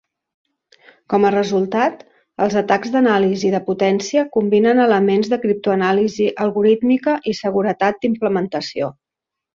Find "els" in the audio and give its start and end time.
2.45-2.55